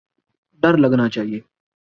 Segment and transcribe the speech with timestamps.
[0.61, 1.39] ڈر لگنا چاہیے۔